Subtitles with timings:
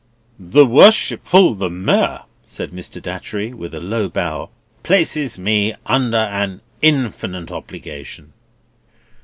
[0.39, 2.99] "The Worshipful the Mayor," said Mr.
[2.99, 4.49] Datchery, with a low bow,
[4.81, 8.33] "places me under an infinite obligation."